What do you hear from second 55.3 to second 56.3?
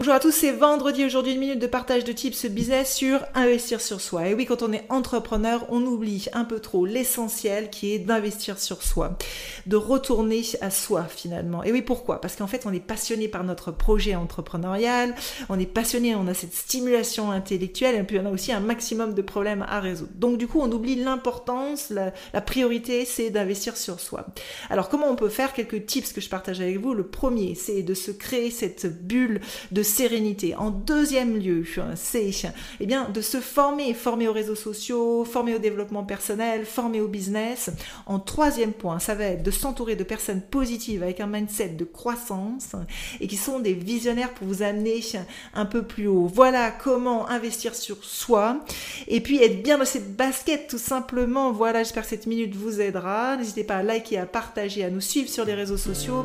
les réseaux sociaux.